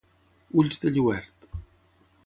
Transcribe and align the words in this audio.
Ulls 0.61 0.81
de 0.85 0.93
lluert. 0.95 1.49